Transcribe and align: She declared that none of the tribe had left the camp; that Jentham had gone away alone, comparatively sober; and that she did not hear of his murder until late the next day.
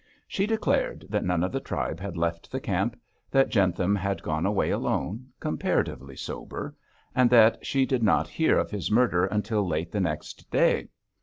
She 0.27 0.47
declared 0.47 1.05
that 1.09 1.23
none 1.23 1.43
of 1.43 1.51
the 1.51 1.59
tribe 1.59 1.99
had 1.99 2.17
left 2.17 2.51
the 2.51 2.59
camp; 2.59 2.99
that 3.29 3.49
Jentham 3.49 3.95
had 3.95 4.23
gone 4.23 4.47
away 4.47 4.71
alone, 4.71 5.27
comparatively 5.39 6.15
sober; 6.15 6.75
and 7.13 7.29
that 7.29 7.63
she 7.63 7.85
did 7.85 8.01
not 8.01 8.27
hear 8.27 8.57
of 8.57 8.71
his 8.71 8.89
murder 8.89 9.25
until 9.27 9.63
late 9.63 9.91
the 9.91 10.01
next 10.01 10.49
day. 10.49 10.89